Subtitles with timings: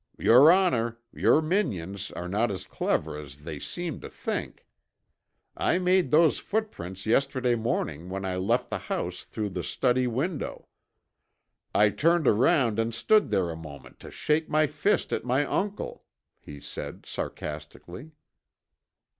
[0.17, 4.65] "Your honor, your minions are not as clever as they seem to think.
[5.55, 10.67] I made those footprints yesterday morning when I left the house through the study window.
[11.75, 16.03] I turned around and stood there a moment to shake my fist at my uncle,"
[16.39, 18.09] he said, sarcastically.